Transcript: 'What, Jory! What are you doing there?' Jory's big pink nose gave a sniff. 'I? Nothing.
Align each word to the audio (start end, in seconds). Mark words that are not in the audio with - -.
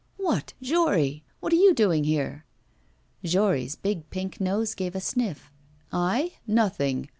'What, 0.17 0.53
Jory! 0.63 1.23
What 1.41 1.53
are 1.53 1.57
you 1.57 1.75
doing 1.75 2.03
there?' 2.05 2.43
Jory's 3.23 3.75
big 3.75 4.09
pink 4.09 4.41
nose 4.41 4.73
gave 4.73 4.95
a 4.95 4.99
sniff. 4.99 5.51
'I? 5.91 6.31
Nothing. 6.47 7.07